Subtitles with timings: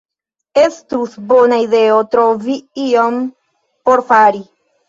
[0.61, 2.57] Estus bona ideo trovi
[2.87, 3.21] ion
[3.91, 4.47] por fari.